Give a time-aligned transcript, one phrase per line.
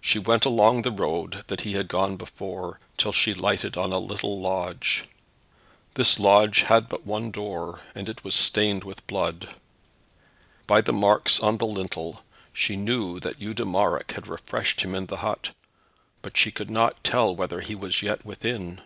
[0.00, 3.98] She went along the road that he had gone before, till she lighted on a
[3.98, 5.04] little lodge.
[5.96, 9.50] This lodge had but one door, and it was stained with blood.
[10.66, 12.22] By the marks on the lintel
[12.54, 15.50] she knew that Eudemarec had refreshed him in the hut,
[16.22, 18.80] but she could not tell whether he was yet within.